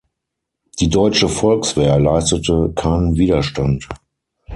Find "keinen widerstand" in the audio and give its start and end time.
2.75-3.87